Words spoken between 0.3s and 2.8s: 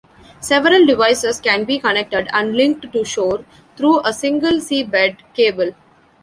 Several devices can be connected and